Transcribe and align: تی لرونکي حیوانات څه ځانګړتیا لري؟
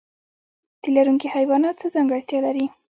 تی 0.81 0.89
لرونکي 0.95 1.27
حیوانات 1.35 1.75
څه 1.81 1.87
ځانګړتیا 1.95 2.39
لري؟ 2.45 2.65